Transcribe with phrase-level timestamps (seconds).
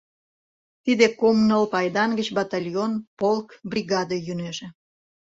[0.83, 4.67] Тиде кум-ныл пайдан гыч батальон, полк, бригаде йӱнеже.